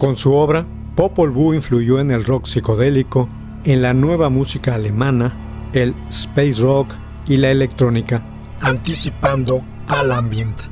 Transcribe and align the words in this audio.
Con 0.00 0.16
su 0.16 0.32
obra, 0.32 0.66
Popol 0.96 1.30
Vuh 1.30 1.52
influyó 1.52 2.00
en 2.00 2.10
el 2.10 2.24
rock 2.24 2.46
psicodélico, 2.46 3.28
en 3.64 3.82
la 3.82 3.92
nueva 3.92 4.30
música 4.30 4.74
alemana, 4.74 5.68
el 5.74 5.94
space 6.08 6.54
rock 6.62 6.94
y 7.26 7.36
la 7.36 7.50
electrónica, 7.50 8.24
anticipando 8.62 9.62
al 9.88 10.12
ambiente. 10.12 10.64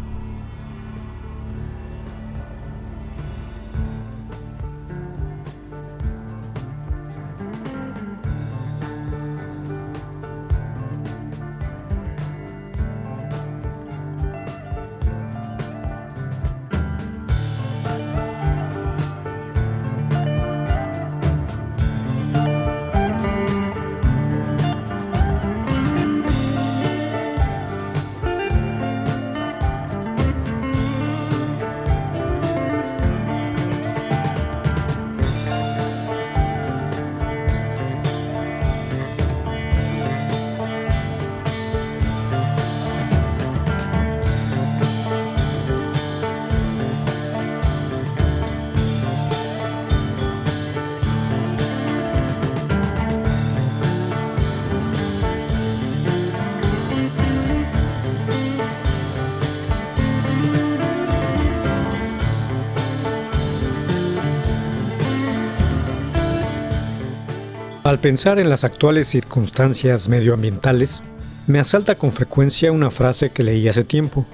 Al 67.89 68.01
pensar 68.01 68.39
en 68.39 68.51
las 68.51 68.65
actuales 68.65 69.09
circunstancias 69.09 70.11
medioambientales, 70.11 71.03
me 71.47 71.59
asalta 71.59 71.95
con 71.95 72.13
frecuencia 72.13 72.71
una 72.71 72.91
frase 72.91 73.31
que 73.31 73.43
leí 73.43 73.67
hace 73.67 73.83
tiempo. 73.83 74.27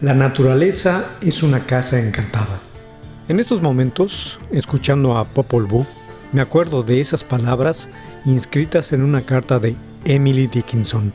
La 0.00 0.14
naturaleza 0.14 1.04
es 1.20 1.42
una 1.42 1.66
casa 1.66 2.00
encantada. 2.00 2.58
En 3.28 3.40
estos 3.40 3.60
momentos, 3.60 4.40
escuchando 4.50 5.18
a 5.18 5.26
Popol 5.26 5.66
Vuh, 5.66 5.84
me 6.32 6.40
acuerdo 6.40 6.82
de 6.82 7.02
esas 7.02 7.24
palabras 7.24 7.90
inscritas 8.24 8.94
en 8.94 9.02
una 9.02 9.20
carta 9.20 9.58
de 9.58 9.76
Emily 10.06 10.46
Dickinson. 10.46 11.12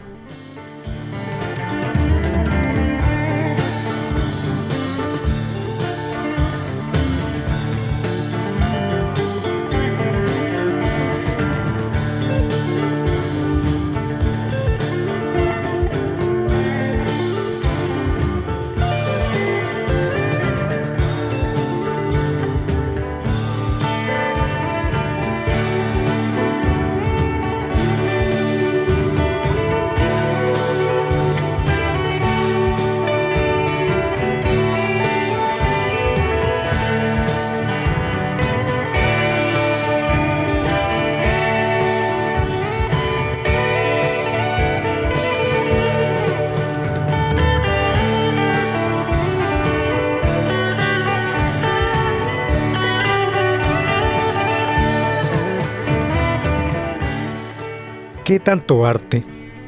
¿Qué 58.23 58.39
tanto 58.39 58.85
arte? 58.85 59.21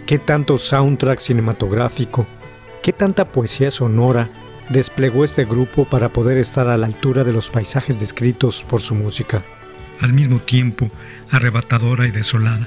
¿Qué 0.06 0.18
tanto 0.18 0.58
soundtrack 0.58 1.20
cinematográfico? 1.20 2.26
¿Qué 2.82 2.94
tanta 2.94 3.30
poesía 3.30 3.70
sonora 3.70 4.30
desplegó 4.70 5.26
este 5.26 5.44
grupo 5.44 5.84
para 5.84 6.14
poder 6.14 6.38
estar 6.38 6.70
a 6.70 6.78
la 6.78 6.86
altura 6.86 7.26
de 7.26 7.34
los 7.34 7.50
paisajes 7.50 8.00
descritos 8.00 8.64
por 8.64 8.80
su 8.80 8.96
música? 8.96 9.44
Al 10.00 10.14
mismo 10.14 10.40
tiempo, 10.40 10.90
arrebatadora 11.30 12.08
y 12.08 12.12
desolada. 12.12 12.66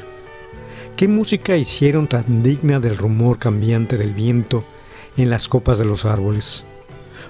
¿Qué 0.95 1.09
música 1.09 1.57
hicieron 1.57 2.07
tan 2.07 2.43
digna 2.43 2.81
del 2.81 2.99
rumor 2.99 3.39
cambiante 3.39 3.97
del 3.97 4.13
viento 4.13 4.65
en 5.17 5.31
las 5.31 5.49
copas 5.49 5.79
de 5.79 5.87
los 5.87 6.05
árboles? 6.05 6.67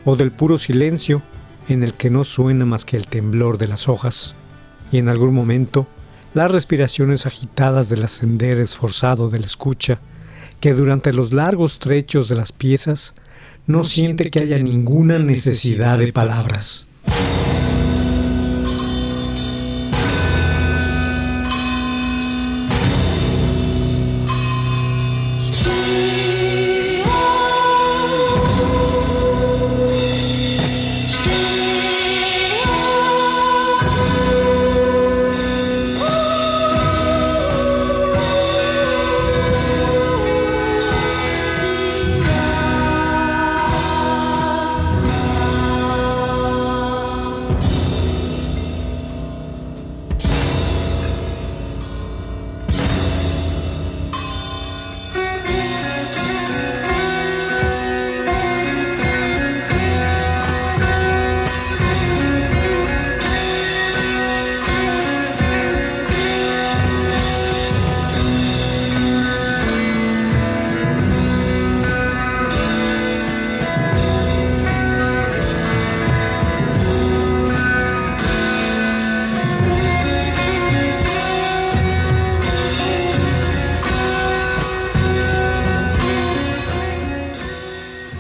¿O 0.05 0.17
del 0.17 0.33
puro 0.33 0.59
silencio 0.59 1.23
en 1.69 1.85
el 1.85 1.95
que 1.95 2.11
no 2.11 2.25
suena 2.25 2.65
más 2.65 2.85
que 2.85 2.97
el 2.97 3.07
temblor 3.07 3.57
de 3.57 3.69
las 3.69 3.89
hojas? 3.89 4.35
Y 4.91 4.99
en 4.99 5.09
algún 5.09 5.33
momento, 5.33 5.87
las 6.39 6.53
respiraciones 6.53 7.27
agitadas 7.27 7.89
del 7.89 8.05
ascender 8.05 8.61
esforzado 8.61 9.29
del 9.29 9.43
escucha, 9.43 10.01
que 10.61 10.73
durante 10.73 11.13
los 11.13 11.33
largos 11.33 11.81
trechos 11.81 12.29
de 12.29 12.37
las 12.37 12.53
piezas 12.53 13.15
no 13.67 13.83
siente 13.83 14.31
que 14.31 14.41
haya 14.41 14.59
ninguna 14.59 15.19
necesidad 15.19 15.99
de 15.99 16.13
palabras. 16.13 16.88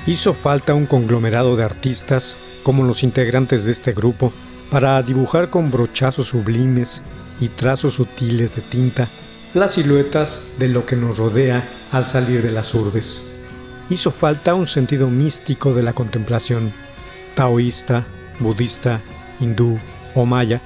Hizo 0.08 0.32
falta 0.32 0.72
un 0.72 0.86
conglomerado 0.86 1.54
de 1.54 1.64
artistas, 1.64 2.38
como 2.62 2.82
los 2.82 3.02
integrantes 3.02 3.64
de 3.64 3.72
este 3.72 3.92
grupo, 3.92 4.32
para 4.70 5.02
dibujar 5.02 5.50
con 5.50 5.70
brochazos 5.70 6.28
sublimes 6.28 7.02
y 7.40 7.48
trazos 7.48 7.96
sutiles 7.96 8.56
de 8.56 8.62
tinta 8.62 9.06
las 9.52 9.74
siluetas 9.74 10.54
de 10.58 10.68
lo 10.68 10.86
que 10.86 10.96
nos 10.96 11.18
rodea 11.18 11.62
al 11.92 12.08
salir 12.08 12.42
de 12.42 12.50
las 12.50 12.74
urbes. 12.74 13.36
Hizo 13.90 14.10
falta 14.10 14.54
un 14.54 14.66
sentido 14.66 15.10
místico 15.10 15.74
de 15.74 15.82
la 15.82 15.92
contemplación, 15.92 16.72
taoísta, 17.34 18.06
budista, 18.38 19.00
hindú 19.40 19.78
o 20.14 20.24
maya, 20.24 20.62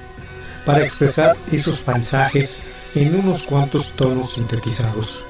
para 0.65 0.85
expresar 0.85 1.35
esos 1.51 1.83
paisajes 1.83 2.63
en 2.95 3.13
unos 3.13 3.45
cuantos 3.45 3.91
tonos 3.91 4.35
sintetizados. 4.35 5.25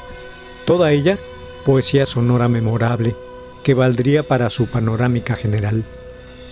Toda 0.66 0.92
ella 0.92 1.18
poesía 1.66 2.06
sonora 2.06 2.48
memorable 2.48 3.16
que 3.64 3.74
valdría 3.74 4.24
para 4.24 4.50
su 4.50 4.68
panorámica 4.68 5.36
general. 5.36 5.84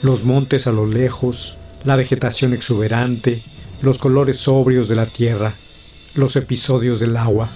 Los 0.02 0.24
montes 0.26 0.66
a 0.66 0.72
lo 0.72 0.86
lejos, 0.86 1.58
la 1.84 1.96
vegetación 1.96 2.54
exuberante, 2.54 3.42
los 3.82 3.98
colores 3.98 4.38
sobrios 4.38 4.88
de 4.88 4.96
la 4.96 5.06
tierra, 5.06 5.54
los 6.16 6.36
episodios 6.36 7.00
del 7.00 7.18
agua. 7.18 7.50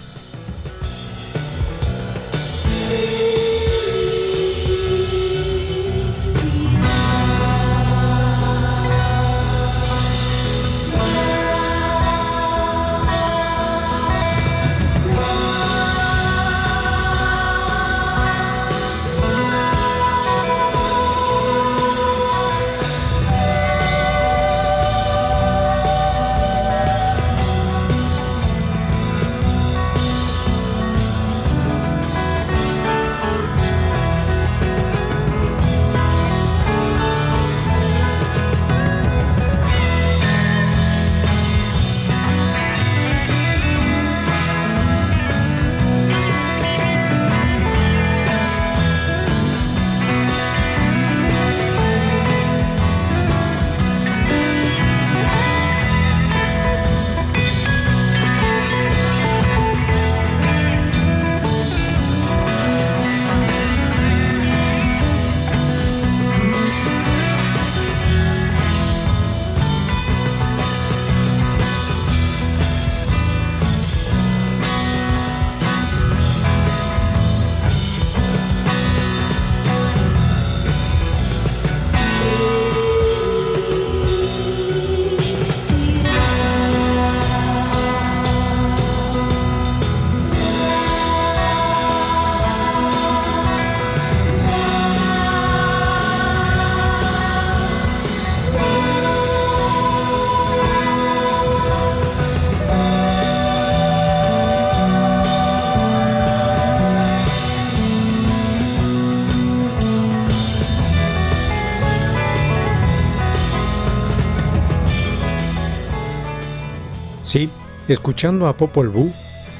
Escuchando 117.87 118.47
a 118.47 118.57
Popol 118.57 118.89
Vuh, 118.89 119.11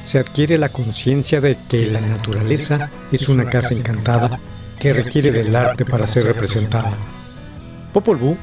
se 0.02 0.18
adquiere 0.18 0.58
la 0.58 0.68
conciencia 0.68 1.40
de 1.40 1.56
que 1.68 1.86
la 1.86 2.00
naturaleza 2.00 2.90
es 3.12 3.28
una 3.28 3.44
casa 3.48 3.74
encantada 3.74 4.40
que 4.80 4.92
requiere 4.92 5.30
del 5.30 5.54
arte 5.54 5.84
para 5.84 6.06
ser 6.06 6.24
representada. 6.24 6.96
Popol 7.92 8.16
Vuh 8.16 8.36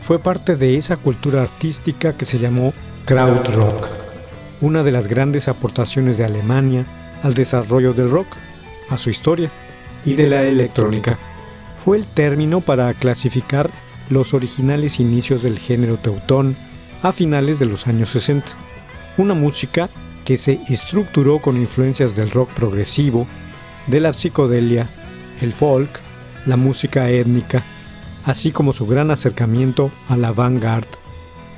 fue 0.00 0.18
parte 0.18 0.56
de 0.56 0.76
esa 0.76 0.96
cultura 0.96 1.42
artística 1.42 2.16
que 2.16 2.24
se 2.24 2.38
llamó 2.38 2.74
Krautrock, 3.06 3.88
una 4.60 4.82
de 4.82 4.92
las 4.92 5.06
grandes 5.06 5.48
aportaciones 5.48 6.18
de 6.18 6.24
Alemania 6.24 6.84
al 7.22 7.34
desarrollo 7.34 7.92
del 7.92 8.10
rock, 8.10 8.36
a 8.88 8.98
su 8.98 9.08
historia 9.08 9.50
y 10.04 10.14
de 10.14 10.28
la 10.28 10.42
electrónica. 10.42 11.18
Fue 11.82 11.96
el 11.96 12.06
término 12.06 12.60
para 12.60 12.92
clasificar 12.94 13.70
los 14.10 14.34
originales 14.34 15.00
inicios 15.00 15.42
del 15.42 15.58
género 15.58 15.96
teutón 15.96 16.56
a 17.02 17.12
finales 17.12 17.58
de 17.58 17.66
los 17.66 17.86
años 17.86 18.10
60 18.10 18.69
una 19.20 19.34
música 19.34 19.90
que 20.24 20.38
se 20.38 20.60
estructuró 20.68 21.40
con 21.40 21.56
influencias 21.56 22.16
del 22.16 22.30
rock 22.30 22.50
progresivo, 22.54 23.26
de 23.86 24.00
la 24.00 24.14
psicodelia, 24.14 24.88
el 25.40 25.52
folk, 25.52 25.90
la 26.46 26.56
música 26.56 27.10
étnica, 27.10 27.62
así 28.24 28.50
como 28.50 28.72
su 28.72 28.86
gran 28.86 29.10
acercamiento 29.10 29.90
a 30.08 30.16
la 30.16 30.28
avant-garde, 30.28 30.88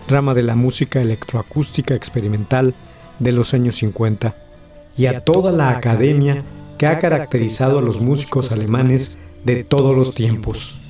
rama 0.09 0.35
de 0.35 0.43
la 0.43 0.57
música 0.57 1.01
electroacústica 1.01 1.95
experimental 1.95 2.75
de 3.19 3.33
los 3.33 3.55
años 3.55 3.77
50, 3.77 4.35
y 4.97 5.07
a 5.07 5.21
toda 5.21 5.53
la 5.53 5.71
academia 5.71 6.45
que 6.79 6.87
ha 6.87 6.99
caracterizado 6.99 7.79
a 7.79 7.83
los 7.83 8.01
músicos 8.01 8.51
alemanes 8.51 9.19
de 9.45 9.63
todos 9.63 9.97
los 9.97 10.15
tiempos. 10.15 10.82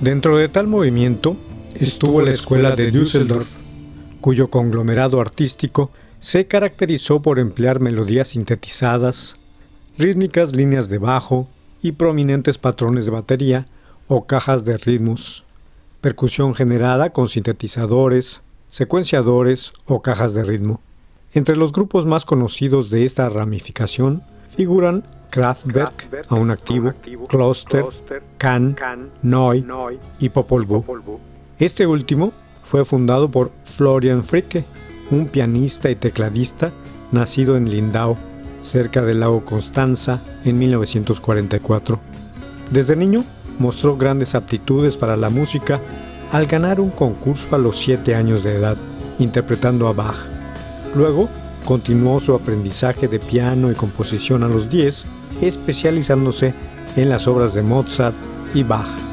Dentro 0.00 0.36
de 0.36 0.50
tal 0.50 0.66
movimiento 0.66 1.38
estuvo 1.74 2.20
la 2.20 2.30
escuela 2.30 2.76
de 2.76 2.90
Düsseldorf, 2.90 3.48
cuyo 4.20 4.50
conglomerado 4.50 5.22
artístico 5.22 5.90
se 6.20 6.46
caracterizó 6.46 7.22
por 7.22 7.38
emplear 7.38 7.80
melodías 7.80 8.28
sintetizadas, 8.28 9.38
rítmicas 9.96 10.54
líneas 10.54 10.90
de 10.90 10.98
bajo 10.98 11.48
y 11.80 11.92
prominentes 11.92 12.58
patrones 12.58 13.06
de 13.06 13.12
batería 13.12 13.66
o 14.06 14.26
cajas 14.26 14.66
de 14.66 14.76
ritmos, 14.76 15.44
percusión 16.02 16.54
generada 16.54 17.10
con 17.10 17.28
sintetizadores, 17.28 18.42
secuenciadores 18.68 19.72
o 19.86 20.02
cajas 20.02 20.34
de 20.34 20.44
ritmo. 20.44 20.82
Entre 21.32 21.56
los 21.56 21.72
grupos 21.72 22.04
más 22.04 22.26
conocidos 22.26 22.90
de 22.90 23.06
esta 23.06 23.30
ramificación 23.30 24.22
figuran 24.54 25.04
Kraftwerk, 25.36 26.26
aún 26.30 26.50
activo, 26.50 26.92
Kloster, 27.28 27.84
Can, 28.38 28.74
Neu 29.20 29.52
y 30.18 30.30
Popol 30.30 30.64
Vuh. 30.64 30.82
Este 31.58 31.86
último 31.86 32.32
fue 32.62 32.86
fundado 32.86 33.30
por 33.30 33.50
Florian 33.64 34.24
Fricke, 34.24 34.64
un 35.10 35.28
pianista 35.28 35.90
y 35.90 35.96
tecladista 35.96 36.72
nacido 37.12 37.58
en 37.58 37.68
Lindau, 37.68 38.16
cerca 38.62 39.02
del 39.02 39.20
lago 39.20 39.44
Constanza, 39.44 40.22
en 40.42 40.58
1944. 40.58 42.00
Desde 42.70 42.96
niño 42.96 43.22
mostró 43.58 43.94
grandes 43.94 44.34
aptitudes 44.34 44.96
para 44.96 45.18
la 45.18 45.28
música 45.28 45.82
al 46.32 46.46
ganar 46.46 46.80
un 46.80 46.88
concurso 46.88 47.54
a 47.54 47.58
los 47.58 47.76
7 47.76 48.14
años 48.14 48.42
de 48.42 48.54
edad, 48.54 48.78
interpretando 49.18 49.86
a 49.86 49.92
Bach. 49.92 50.16
Luego 50.94 51.28
continuó 51.66 52.20
su 52.20 52.32
aprendizaje 52.32 53.08
de 53.08 53.18
piano 53.18 53.70
y 53.70 53.74
composición 53.74 54.42
a 54.44 54.48
los 54.48 54.70
10, 54.70 55.04
especializándose 55.42 56.54
en 56.94 57.10
las 57.10 57.28
obras 57.28 57.52
de 57.52 57.62
Mozart 57.62 58.16
y 58.54 58.62
Bach. 58.62 59.05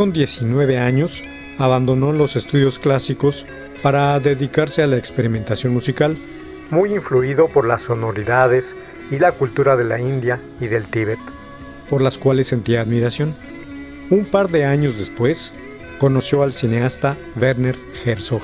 Con 0.00 0.14
19 0.14 0.78
años, 0.78 1.22
abandonó 1.58 2.10
los 2.10 2.34
estudios 2.34 2.78
clásicos 2.78 3.44
para 3.82 4.18
dedicarse 4.18 4.82
a 4.82 4.86
la 4.86 4.96
experimentación 4.96 5.74
musical, 5.74 6.16
muy 6.70 6.94
influido 6.94 7.48
por 7.48 7.68
las 7.68 7.82
sonoridades 7.82 8.78
y 9.10 9.18
la 9.18 9.32
cultura 9.32 9.76
de 9.76 9.84
la 9.84 10.00
India 10.00 10.40
y 10.58 10.68
del 10.68 10.88
Tíbet, 10.88 11.18
por 11.90 12.00
las 12.00 12.16
cuales 12.16 12.46
sentía 12.46 12.80
admiración. 12.80 13.34
Un 14.08 14.24
par 14.24 14.48
de 14.48 14.64
años 14.64 14.96
después, 14.96 15.52
conoció 15.98 16.44
al 16.44 16.54
cineasta 16.54 17.18
Werner 17.38 17.76
Herzog, 18.02 18.40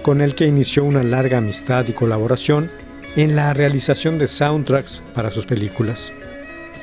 con 0.00 0.22
el 0.22 0.34
que 0.34 0.46
inició 0.46 0.84
una 0.84 1.02
larga 1.02 1.36
amistad 1.36 1.86
y 1.88 1.92
colaboración 1.92 2.70
en 3.16 3.36
la 3.36 3.52
realización 3.52 4.18
de 4.18 4.28
soundtracks 4.28 5.02
para 5.12 5.30
sus 5.30 5.44
películas. 5.44 6.10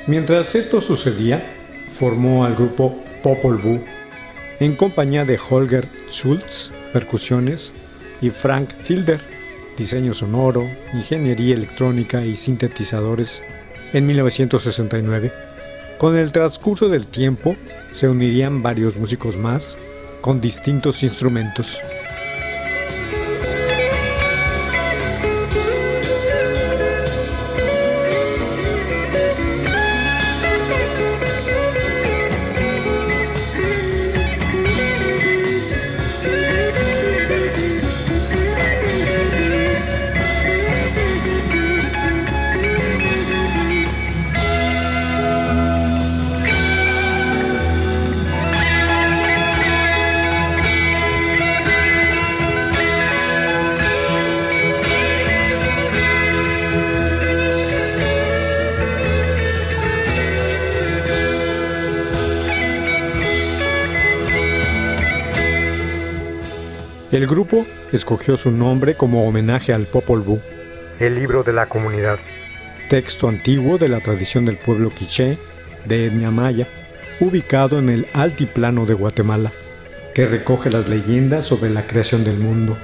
Mientras 0.06 0.54
esto 0.54 0.80
sucedía, 0.80 1.44
formó 1.88 2.44
al 2.44 2.54
grupo 2.54 3.02
Popol 3.24 3.56
Vuh, 3.56 3.80
en 4.60 4.76
compañía 4.76 5.24
de 5.24 5.38
Holger 5.38 5.88
Schultz, 6.08 6.70
percusiones, 6.92 7.72
y 8.20 8.30
Frank 8.30 8.70
Filder, 8.78 9.20
diseño 9.76 10.14
sonoro, 10.14 10.68
ingeniería 10.92 11.54
electrónica 11.54 12.24
y 12.24 12.36
sintetizadores, 12.36 13.42
en 13.92 14.06
1969. 14.06 15.32
Con 15.98 16.16
el 16.16 16.32
transcurso 16.32 16.88
del 16.88 17.06
tiempo 17.06 17.56
se 17.92 18.08
unirían 18.08 18.62
varios 18.62 18.96
músicos 18.96 19.36
más 19.36 19.78
con 20.20 20.40
distintos 20.40 21.02
instrumentos. 21.02 21.80
El 67.14 67.28
grupo 67.28 67.64
escogió 67.92 68.36
su 68.36 68.50
nombre 68.50 68.96
como 68.96 69.24
homenaje 69.24 69.72
al 69.72 69.84
Popol 69.84 70.22
Vuh, 70.22 70.40
el 70.98 71.14
libro 71.14 71.44
de 71.44 71.52
la 71.52 71.66
comunidad, 71.66 72.18
texto 72.90 73.28
antiguo 73.28 73.78
de 73.78 73.86
la 73.86 74.00
tradición 74.00 74.46
del 74.46 74.56
pueblo 74.56 74.90
quiché 74.90 75.38
de 75.84 76.06
etnia 76.06 76.32
maya, 76.32 76.66
ubicado 77.20 77.78
en 77.78 77.88
el 77.88 78.08
altiplano 78.14 78.84
de 78.84 78.94
Guatemala, 78.94 79.52
que 80.12 80.26
recoge 80.26 80.70
las 80.70 80.88
leyendas 80.88 81.46
sobre 81.46 81.70
la 81.70 81.86
creación 81.86 82.24
del 82.24 82.36
mundo, 82.36 82.76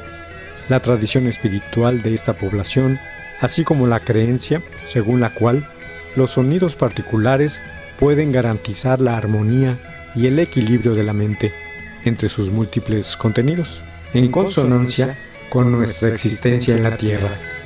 la 0.69 0.79
tradición 0.79 1.27
espiritual 1.27 2.01
de 2.01 2.15
esta 2.15 2.35
población, 2.35 3.01
así 3.41 3.65
como 3.65 3.89
la 3.89 3.99
creencia 3.99 4.63
según 4.87 5.19
la 5.19 5.35
cual 5.35 5.69
los 6.15 6.31
sonidos 6.31 6.77
particulares 6.77 7.61
pueden 7.99 8.31
garantizar 8.31 9.01
la 9.01 9.17
armonía 9.17 9.77
y 10.15 10.29
el 10.29 10.39
equilibrio 10.39 10.95
de 10.95 11.03
la 11.03 11.15
mente 11.15 11.53
entre 12.05 12.29
sus 12.29 12.49
múltiples 12.49 13.17
contenidos 13.17 13.81
en 14.15 14.31
consonancia 14.31 15.17
con 15.49 15.71
nuestra 15.71 16.09
existencia 16.09 16.77
en 16.77 16.83
la 16.83 16.97
Tierra. 16.97 17.60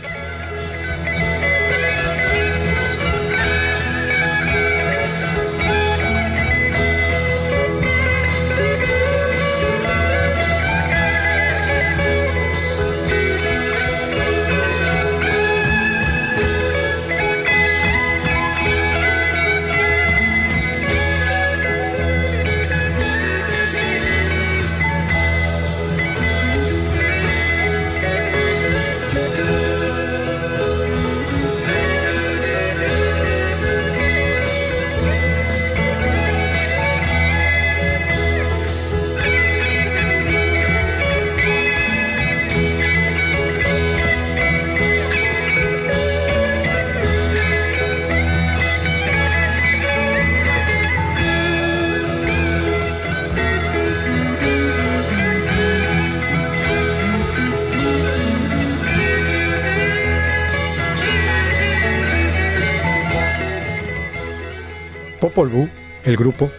Popol 65.35 65.69
el 66.05 66.17
grupo, 66.17 66.51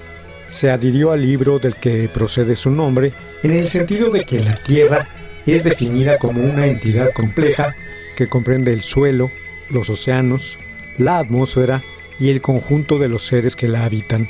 se 0.48 0.70
adhirió 0.70 1.12
al 1.12 1.22
libro 1.22 1.60
del 1.60 1.76
que 1.76 2.10
procede 2.10 2.56
su 2.56 2.70
nombre 2.70 3.14
en 3.44 3.52
el 3.52 3.68
sentido 3.68 4.10
de 4.10 4.26
que 4.26 4.44
la 4.44 4.56
Tierra 4.56 5.08
es 5.46 5.64
definida 5.64 6.18
como 6.18 6.44
una 6.44 6.68
entidad 6.68 7.12
compleja 7.14 7.76
que 8.16 8.28
comprende 8.28 8.74
el 8.74 8.82
suelo, 8.82 9.32
los 9.70 9.90
océanos, 9.90 10.58
la 10.98 11.20
atmósfera 11.20 11.84
y 12.20 12.30
el 12.30 12.42
conjunto 12.42 12.98
de 13.00 13.08
los 13.08 13.26
seres 13.26 13.56
que 13.56 13.68
la 13.68 13.86
habitan. 13.86 14.28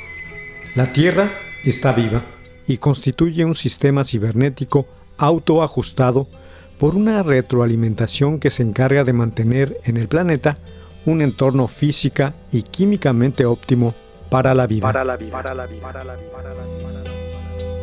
La 0.74 0.92
Tierra 0.92 1.32
está 1.64 1.92
viva 1.92 2.24
y 2.66 2.78
constituye 2.78 3.44
un 3.44 3.54
sistema 3.54 4.04
cibernético 4.04 4.86
autoajustado 5.16 6.28
por 6.78 6.94
una 6.94 7.22
retroalimentación 7.22 8.38
que 8.38 8.50
se 8.50 8.62
encarga 8.62 9.04
de 9.04 9.12
mantener 9.12 9.78
en 9.84 9.96
el 9.96 10.08
planeta 10.08 10.58
un 11.06 11.22
entorno 11.22 11.68
física 11.68 12.34
y 12.52 12.62
químicamente 12.62 13.46
óptimo 13.46 13.94
para 14.36 14.54
la 14.54 14.66
vida. 14.66 14.82
Para 14.82 15.02
la 15.02 15.16
vida. 15.16 15.32
Para 15.32 15.54
la 15.54 15.66
vida. 15.66 15.80
Para 15.80 16.04
la 16.04 16.14
vida. 16.14 16.36
Hoy 17.58 17.75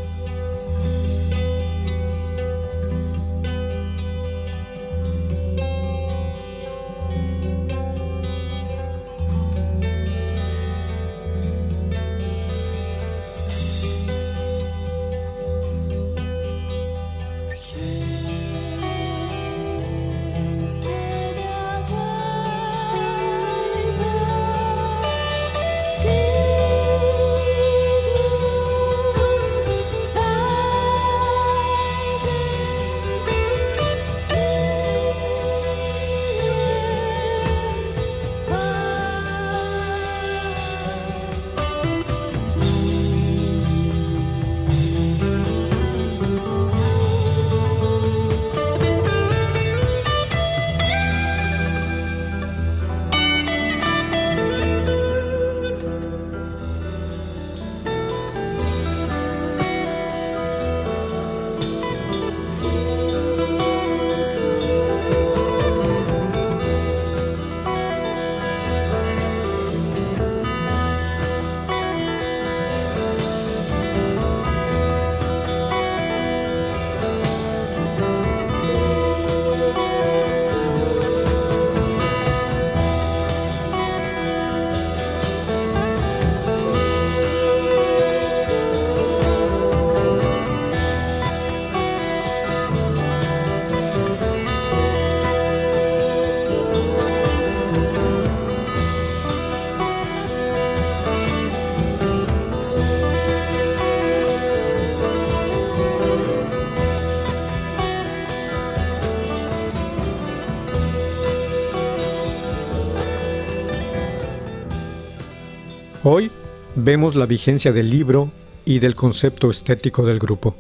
vemos 116.76 117.16
la 117.16 117.26
vigencia 117.26 117.72
del 117.72 117.90
libro 117.90 118.32
y 118.66 118.80
del 118.80 118.96
concepto 118.96 119.50
estético 119.50 120.06
del 120.06 120.20
grupo, 120.20 120.56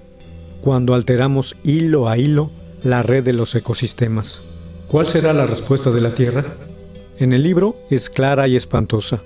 cuando 0.62 0.94
alteramos 0.94 1.56
hilo 1.64 2.08
a 2.08 2.18
hilo 2.18 2.52
la 2.84 3.02
red 3.02 3.24
de 3.24 3.34
los 3.34 3.56
ecosistemas. 3.56 4.42
¿Cuál 4.88 5.08
será 5.08 5.34
la 5.34 5.48
respuesta 5.48 5.92
de 5.92 6.02
la 6.02 6.14
Tierra? 6.14 6.46
En 7.18 7.34
el 7.34 7.44
libro 7.44 7.76
es 7.90 8.10
clara 8.10 8.48
y 8.48 8.56
espantosa. 8.56 9.22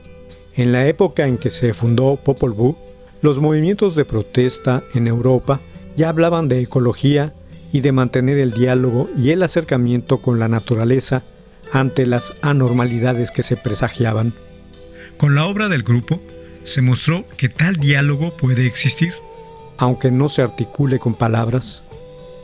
En 0.56 0.72
la 0.72 0.88
época 0.88 1.28
en 1.28 1.38
que 1.38 1.50
se 1.50 1.74
fundó 1.74 2.16
Popol 2.16 2.54
Vuh, 2.54 2.76
los 3.22 3.40
movimientos 3.40 3.96
de 3.96 4.06
protesta 4.06 4.84
en 4.94 5.08
Europa 5.08 5.60
ya 5.96 6.10
hablaban 6.10 6.48
de 6.48 6.62
ecología 6.62 7.34
y 7.74 7.82
de 7.82 7.92
mantener 7.92 8.38
el 8.38 8.52
diálogo 8.52 9.10
y 9.18 9.32
el 9.32 9.44
acercamiento 9.44 10.20
con 10.20 10.40
la 10.40 10.48
naturaleza 10.48 11.24
ante 11.72 12.06
las 12.06 12.34
anormalidades 12.42 13.32
que 13.32 13.44
se 13.44 13.58
presagiaban. 13.58 14.34
Con 15.18 15.36
la 15.36 15.48
obra 15.48 15.68
del 15.68 15.84
grupo 15.84 16.22
se 16.68 16.82
mostró 16.82 17.26
que 17.38 17.48
tal 17.48 17.78
diálogo 17.78 18.36
puede 18.36 18.68
existir, 18.68 19.14
aunque 19.78 20.12
no 20.12 20.28
se 20.28 20.42
articule 20.42 21.00
con 21.00 21.14
palabras, 21.14 21.84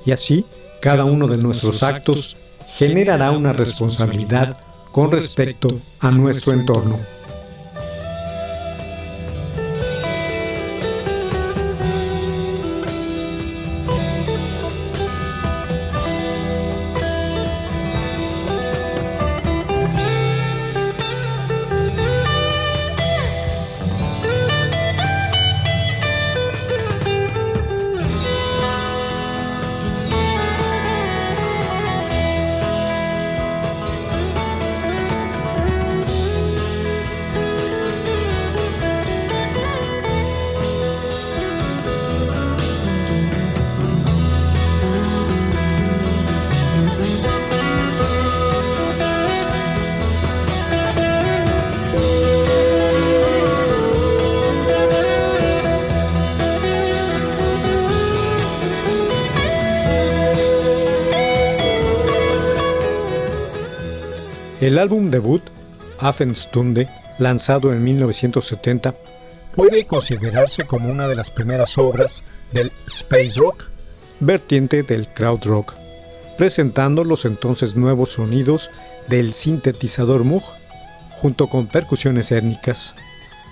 y 0.06 0.12
así 0.12 0.46
cada 0.82 1.04
uno 1.04 1.28
de 1.28 1.38
nuestros 1.38 1.84
actos 1.84 2.38
generará 2.78 3.32
una 3.32 3.52
responsabilidad 3.52 4.58
con 4.94 5.12
respecto 5.12 5.78
a 6.00 6.10
nuestro 6.12 6.54
entorno. 6.54 7.00
El 64.64 64.80
álbum 64.80 65.12
debut, 65.12 65.44
Affenstunde, 66.00 66.88
lanzado 67.20 67.74
en 67.74 67.84
1970, 67.84 68.96
puede 69.58 69.86
considerarse 69.86 70.66
como 70.66 70.90
una 70.90 71.10
de 71.10 71.16
las 71.16 71.30
primeras 71.32 71.78
obras 71.78 72.24
del 72.54 72.72
space 72.88 73.42
rock, 73.42 73.66
vertiente 74.22 74.84
del 74.84 75.10
crowd 75.10 75.44
rock, 75.44 75.74
presentando 76.38 77.04
los 77.04 77.26
entonces 77.26 77.76
nuevos 77.76 78.14
sonidos 78.14 78.72
del 79.10 79.34
sintetizador 79.34 80.24
Moog 80.24 80.46
junto 81.18 81.50
con 81.50 81.68
percusiones 81.68 82.32
étnicas. 82.32 82.96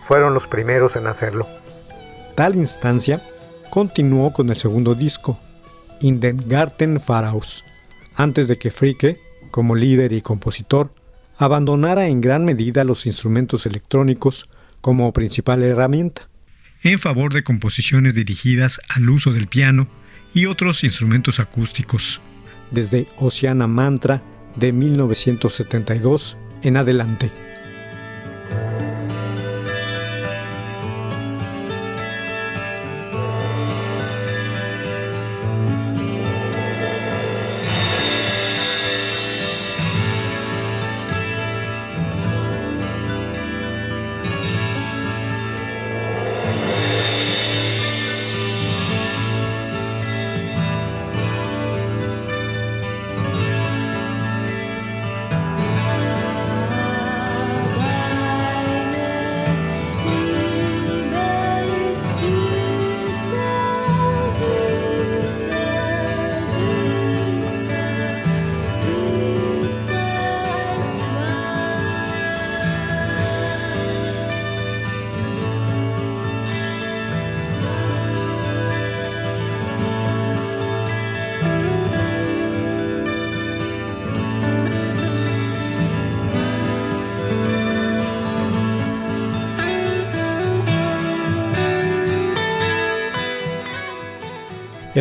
Fueron 0.05 0.33
los 0.33 0.47
primeros 0.47 0.95
en 0.95 1.07
hacerlo. 1.07 1.45
Tal 2.35 2.55
instancia 2.55 3.21
continuó 3.69 4.31
con 4.31 4.49
el 4.49 4.55
segundo 4.55 4.95
disco, 4.95 5.37
In 5.99 6.21
den 6.21 6.47
Garten 6.47 7.01
Pharaos, 7.01 7.65
antes 8.15 8.47
de 8.47 8.57
que 8.57 8.71
Fricke, 8.71 9.19
como 9.51 9.75
líder 9.75 10.13
y 10.13 10.21
compositor, 10.21 11.00
abandonara 11.41 12.07
en 12.07 12.21
gran 12.21 12.45
medida 12.45 12.83
los 12.83 13.07
instrumentos 13.07 13.65
electrónicos 13.65 14.47
como 14.79 15.11
principal 15.11 15.63
herramienta, 15.63 16.29
en 16.83 16.99
favor 16.99 17.33
de 17.33 17.43
composiciones 17.43 18.13
dirigidas 18.13 18.79
al 18.87 19.09
uso 19.09 19.33
del 19.33 19.47
piano 19.47 19.87
y 20.35 20.45
otros 20.45 20.83
instrumentos 20.83 21.39
acústicos, 21.39 22.21
desde 22.69 23.07
Oceana 23.17 23.65
Mantra 23.65 24.21
de 24.55 24.71
1972 24.71 26.37
en 26.61 26.77
adelante. 26.77 27.31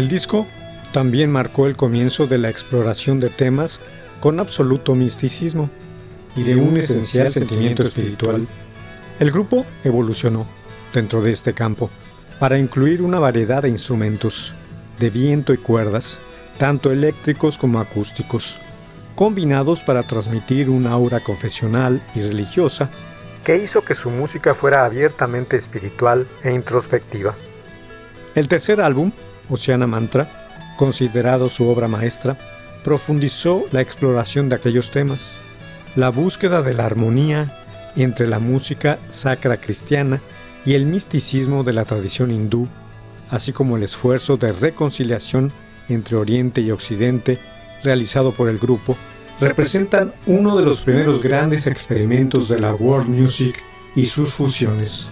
El 0.00 0.08
disco 0.08 0.46
también 0.94 1.30
marcó 1.30 1.66
el 1.66 1.76
comienzo 1.76 2.26
de 2.26 2.38
la 2.38 2.48
exploración 2.48 3.20
de 3.20 3.28
temas 3.28 3.82
con 4.20 4.40
absoluto 4.40 4.94
misticismo 4.94 5.68
y 6.34 6.42
de 6.42 6.56
un 6.56 6.78
esencial 6.78 7.30
sentimiento 7.30 7.82
espiritual. 7.82 8.48
El 9.18 9.30
grupo 9.30 9.66
evolucionó 9.84 10.46
dentro 10.94 11.20
de 11.20 11.32
este 11.32 11.52
campo 11.52 11.90
para 12.38 12.58
incluir 12.58 13.02
una 13.02 13.18
variedad 13.18 13.62
de 13.62 13.68
instrumentos, 13.68 14.54
de 14.98 15.10
viento 15.10 15.52
y 15.52 15.58
cuerdas, 15.58 16.18
tanto 16.56 16.90
eléctricos 16.90 17.58
como 17.58 17.78
acústicos, 17.78 18.58
combinados 19.14 19.82
para 19.82 20.04
transmitir 20.04 20.70
una 20.70 20.92
aura 20.92 21.20
confesional 21.20 22.02
y 22.14 22.22
religiosa 22.22 22.88
que 23.44 23.58
hizo 23.58 23.84
que 23.84 23.92
su 23.92 24.08
música 24.08 24.54
fuera 24.54 24.86
abiertamente 24.86 25.58
espiritual 25.58 26.26
e 26.42 26.54
introspectiva. 26.54 27.36
El 28.34 28.48
tercer 28.48 28.80
álbum, 28.80 29.12
Oceana 29.50 29.86
Mantra, 29.86 30.74
considerado 30.78 31.48
su 31.48 31.68
obra 31.68 31.88
maestra, 31.88 32.38
profundizó 32.82 33.64
la 33.72 33.80
exploración 33.80 34.48
de 34.48 34.56
aquellos 34.56 34.90
temas, 34.90 35.36
la 35.96 36.08
búsqueda 36.10 36.62
de 36.62 36.74
la 36.74 36.86
armonía 36.86 37.56
entre 37.96 38.26
la 38.26 38.38
música 38.38 38.98
sacra 39.08 39.60
cristiana 39.60 40.22
y 40.64 40.74
el 40.74 40.86
misticismo 40.86 41.64
de 41.64 41.72
la 41.72 41.84
tradición 41.84 42.30
hindú, 42.30 42.68
así 43.28 43.52
como 43.52 43.76
el 43.76 43.82
esfuerzo 43.82 44.36
de 44.36 44.52
reconciliación 44.52 45.52
entre 45.88 46.16
Oriente 46.16 46.60
y 46.60 46.70
Occidente 46.70 47.38
realizado 47.82 48.32
por 48.32 48.48
el 48.48 48.58
grupo, 48.58 48.96
representan 49.40 50.12
uno 50.26 50.56
de 50.56 50.64
los 50.64 50.84
primeros 50.84 51.22
grandes 51.22 51.66
experimentos 51.66 52.48
de 52.48 52.58
la 52.58 52.74
world 52.74 53.08
music 53.08 53.62
y 53.96 54.06
sus 54.06 54.32
fusiones. 54.32 55.08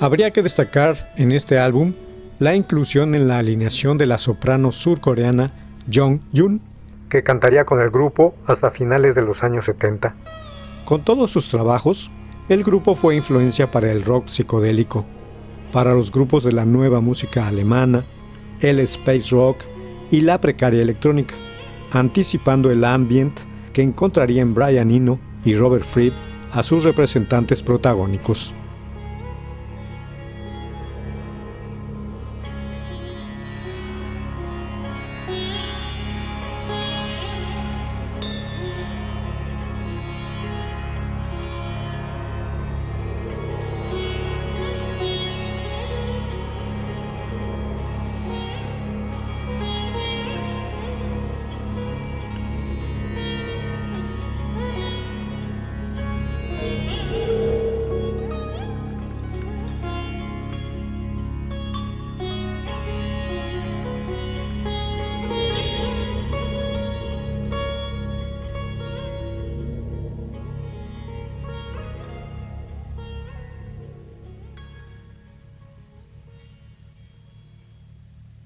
Habría 0.00 0.30
que 0.30 0.42
destacar 0.42 1.12
en 1.18 1.30
este 1.30 1.58
álbum 1.58 1.92
la 2.38 2.56
inclusión 2.56 3.14
en 3.14 3.28
la 3.28 3.38
alineación 3.38 3.98
de 3.98 4.06
la 4.06 4.16
soprano 4.16 4.72
surcoreana 4.72 5.52
Jong 5.92 6.20
Yun, 6.32 6.62
que 7.10 7.22
cantaría 7.22 7.66
con 7.66 7.82
el 7.82 7.90
grupo 7.90 8.34
hasta 8.46 8.70
finales 8.70 9.14
de 9.14 9.20
los 9.20 9.44
años 9.44 9.66
70. 9.66 10.16
Con 10.86 11.04
todos 11.04 11.30
sus 11.30 11.50
trabajos, 11.50 12.10
el 12.48 12.64
grupo 12.64 12.94
fue 12.94 13.14
influencia 13.14 13.70
para 13.70 13.92
el 13.92 14.02
rock 14.02 14.28
psicodélico, 14.28 15.04
para 15.70 15.92
los 15.92 16.10
grupos 16.10 16.44
de 16.44 16.52
la 16.52 16.64
nueva 16.64 17.02
música 17.02 17.46
alemana, 17.46 18.06
el 18.62 18.80
space 18.80 19.28
rock 19.32 19.64
y 20.10 20.22
la 20.22 20.40
precaria 20.40 20.80
electrónica, 20.80 21.34
anticipando 21.90 22.70
el 22.70 22.86
ambient 22.86 23.38
que 23.74 23.82
encontrarían 23.82 24.54
Brian 24.54 24.90
Eno 24.90 25.20
y 25.44 25.54
Robert 25.56 25.84
Fripp 25.84 26.14
a 26.52 26.62
sus 26.62 26.84
representantes 26.84 27.62
protagónicos. 27.62 28.54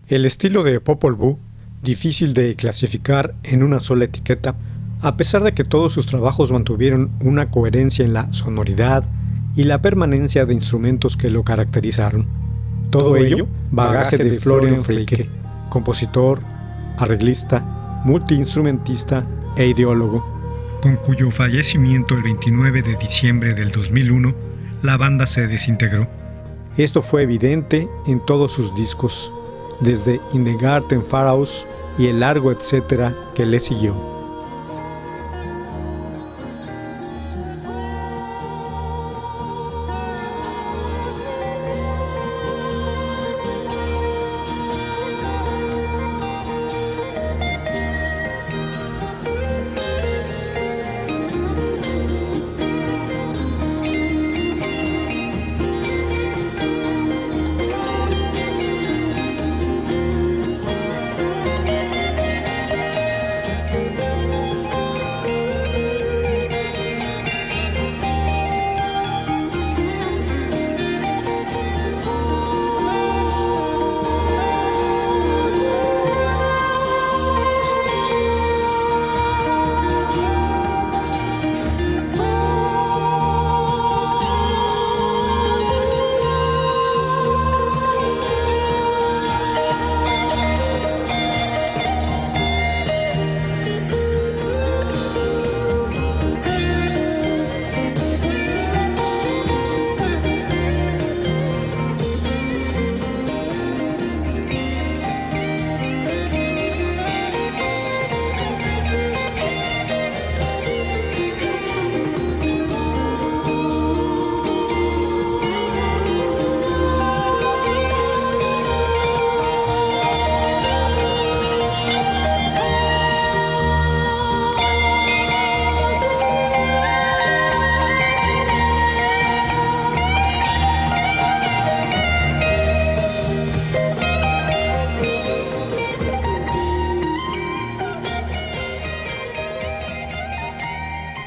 El 0.08 0.26
estilo 0.26 0.62
de 0.64 0.80
Popol 0.80 1.14
Vuh, 1.14 1.38
difícil 1.82 2.34
de 2.34 2.54
clasificar 2.56 3.34
en 3.42 3.62
una 3.62 3.80
sola 3.80 4.04
etiqueta, 4.04 4.54
a 5.00 5.16
pesar 5.16 5.42
de 5.42 5.52
que 5.52 5.64
todos 5.64 5.94
sus 5.94 6.04
trabajos 6.06 6.52
mantuvieron 6.52 7.10
una 7.20 7.50
coherencia 7.50 8.04
en 8.04 8.12
la 8.12 8.30
sonoridad 8.34 9.04
y 9.56 9.64
la 9.64 9.80
permanencia 9.80 10.44
de 10.44 10.52
instrumentos 10.52 11.16
que 11.16 11.30
lo 11.30 11.42
caracterizaron. 11.42 12.26
Todo 12.90 13.16
ello, 13.16 13.48
bagaje 13.70 14.18
de 14.18 14.38
Florian 14.38 14.78
Freike, 14.84 15.30
compositor, 15.70 16.40
arreglista, 16.98 18.02
multiinstrumentista 18.04 19.24
e 19.56 19.68
ideólogo, 19.68 20.22
con 20.82 20.96
cuyo 20.96 21.30
fallecimiento 21.30 22.14
el 22.14 22.24
29 22.24 22.82
de 22.82 22.96
diciembre 22.96 23.54
del 23.54 23.70
2001, 23.70 24.34
la 24.82 24.98
banda 24.98 25.24
se 25.24 25.46
desintegró. 25.46 26.08
Esto 26.76 27.00
fue 27.00 27.22
evidente 27.22 27.88
en 28.06 28.22
todos 28.26 28.52
sus 28.52 28.74
discos, 28.74 29.32
desde 29.80 30.20
In 30.32 30.44
the 30.44 30.54
Garden 30.54 31.02
y 31.98 32.06
el 32.06 32.20
largo 32.20 32.50
etcétera 32.50 33.14
que 33.34 33.46
le 33.46 33.60
siguió. 33.60 34.13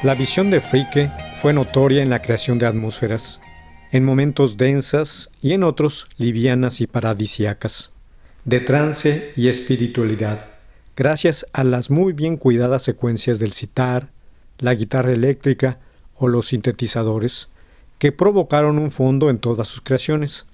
La 0.08 0.14
visión 0.14 0.50
de 0.50 0.62
Fricke 0.62 1.12
fue 1.34 1.52
notoria 1.52 2.02
en 2.02 2.08
la 2.08 2.22
creación 2.22 2.58
de 2.58 2.64
atmósferas, 2.64 3.40
en 3.92 4.06
momentos 4.06 4.56
densas 4.56 5.30
y 5.42 5.52
en 5.52 5.62
otros 5.62 6.08
livianas 6.16 6.80
y 6.80 6.86
paradisiacas, 6.86 7.92
de 8.46 8.60
trance 8.60 9.34
y 9.36 9.48
espiritualidad, 9.48 10.46
gracias 10.96 11.44
a 11.52 11.62
las 11.62 11.90
muy 11.90 12.14
bien 12.14 12.38
cuidadas 12.38 12.84
secuencias 12.84 13.38
del 13.38 13.52
citar, 13.52 14.08
la 14.56 14.72
guitarra 14.72 15.12
eléctrica 15.12 15.78
o 16.14 16.26
los 16.26 16.46
sintetizadores, 16.46 17.50
que 17.98 18.10
provocaron 18.10 18.78
un 18.78 18.90
fondo 18.90 19.28
en 19.28 19.36
todas 19.36 19.68
sus 19.68 19.82
creaciones, 19.82 20.46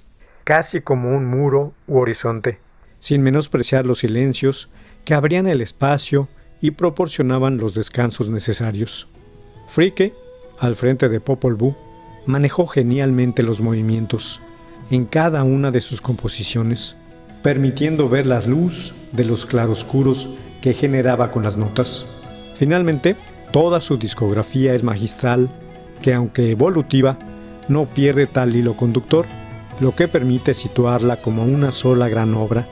casi 0.43 0.81
como 0.81 1.17
un 1.17 1.27
muro 1.27 1.75
u 1.87 1.99
horizonte, 1.99 2.59
sin 2.99 3.23
menospreciar 3.23 3.87
los 3.87 4.01
silencios 4.01 4.69
que 5.05 5.15
abrían 5.15 5.47
el 5.47 5.61
espacio 5.61 6.27
y 6.61 6.73
proporcionaban 6.73 7.59
los 7.59 7.75
descansos 7.75 8.29
necesarios. 8.29 9.07
Fricke, 9.67 10.15
al 10.59 10.77
frente 10.77 11.09
de 11.09 11.21
Popol 11.21 11.55
Vuh, 11.55 11.75
manejó 12.27 12.67
genialmente 12.67 13.43
los 13.43 13.61
movimientos 13.61 14.41
en 14.91 15.05
cada 15.05 15.45
una 15.45 15.71
de 15.71 15.81
sus 15.81 16.01
composiciones, 16.01 16.97
permitiendo 17.43 18.09
ver 18.09 18.27
la 18.27 18.41
luz 18.41 18.95
de 19.13 19.25
los 19.25 19.47
claroscuros 19.47 20.31
que 20.61 20.75
generaba 20.75 21.31
con 21.31 21.43
las 21.43 21.57
notas. 21.57 22.07
Finalmente, 22.55 23.17
toda 23.51 23.81
su 23.81 23.97
discografía 23.97 24.75
es 24.75 24.83
magistral, 24.83 25.51
que 26.03 26.15
aunque 26.15 26.51
evolutiva, 26.51 27.19
no 27.69 27.87
pierde 27.87 28.27
tal 28.27 28.55
hilo 28.55 28.75
conductor, 28.75 29.27
lo 29.81 29.95
que 29.95 30.09
permite 30.09 30.55
situarla 30.55 31.21
como 31.21 31.45
una 31.45 31.73
sola 31.73 32.09
gran 32.09 32.35
obra, 32.35 32.69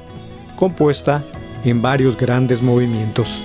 compuesta 0.57 1.24
en 1.64 1.83
varios 1.83 2.16
grandes 2.16 2.62
movimientos. 2.62 3.44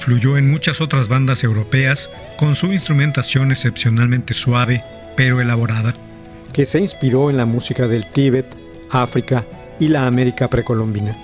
Influyó 0.00 0.38
en 0.38 0.50
muchas 0.50 0.80
otras 0.80 1.08
bandas 1.08 1.44
europeas 1.44 2.08
con 2.38 2.54
su 2.54 2.72
instrumentación 2.72 3.50
excepcionalmente 3.50 4.32
suave 4.32 4.82
pero 5.14 5.42
elaborada, 5.42 5.92
que 6.54 6.64
se 6.64 6.80
inspiró 6.80 7.28
en 7.28 7.36
la 7.36 7.44
música 7.44 7.86
del 7.86 8.06
Tíbet, 8.06 8.46
África 8.88 9.44
y 9.78 9.88
la 9.88 10.06
América 10.06 10.48
precolombina. 10.48 11.14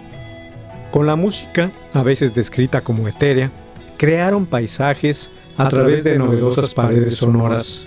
Con 0.90 1.06
la 1.06 1.16
música, 1.16 1.70
a 1.94 2.02
veces 2.02 2.34
descrita 2.34 2.82
como 2.82 3.08
etérea, 3.08 3.50
crearon 3.96 4.44
paisajes 4.44 5.30
a 5.56 5.70
través 5.70 6.04
de 6.04 6.18
novedosas 6.18 6.74
paredes 6.74 7.16
sonoras 7.16 7.86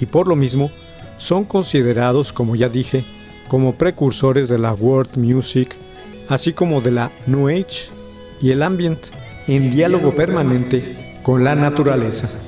y 0.00 0.06
por 0.06 0.28
lo 0.28 0.36
mismo 0.36 0.70
son 1.16 1.44
considerados, 1.44 2.32
como 2.32 2.54
ya 2.54 2.68
dije, 2.68 3.02
como 3.48 3.74
precursores 3.74 4.48
de 4.48 4.58
la 4.58 4.72
world 4.72 5.16
music, 5.16 5.74
así 6.28 6.52
como 6.52 6.80
de 6.80 6.92
la 6.92 7.10
New 7.26 7.48
Age 7.48 7.90
y 8.40 8.52
el 8.52 8.62
ambient 8.62 9.00
en 9.48 9.70
diálogo 9.70 10.14
permanente 10.14 10.96
con 11.22 11.42
la 11.42 11.54
naturaleza. 11.54 12.47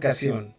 Educación. 0.00 0.49